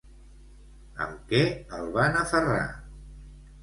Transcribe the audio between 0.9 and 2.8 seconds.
Amb què el van aferrar?